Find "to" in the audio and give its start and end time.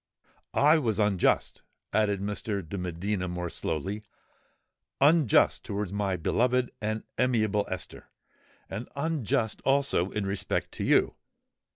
10.71-10.83